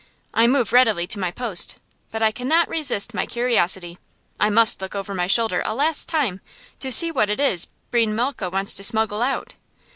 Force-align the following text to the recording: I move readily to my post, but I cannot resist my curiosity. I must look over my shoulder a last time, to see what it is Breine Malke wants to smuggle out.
I 0.33 0.47
move 0.47 0.73
readily 0.73 1.05
to 1.05 1.19
my 1.19 1.29
post, 1.29 1.75
but 2.11 2.23
I 2.23 2.31
cannot 2.31 2.67
resist 2.67 3.13
my 3.13 3.27
curiosity. 3.27 3.99
I 4.39 4.49
must 4.49 4.81
look 4.81 4.95
over 4.95 5.13
my 5.13 5.27
shoulder 5.27 5.61
a 5.63 5.75
last 5.75 6.09
time, 6.09 6.41
to 6.79 6.91
see 6.91 7.11
what 7.11 7.29
it 7.29 7.39
is 7.39 7.67
Breine 7.91 8.15
Malke 8.15 8.51
wants 8.51 8.73
to 8.73 8.83
smuggle 8.83 9.21
out. 9.21 9.53